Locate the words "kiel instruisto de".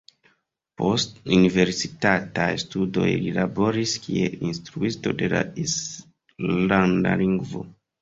4.09-5.33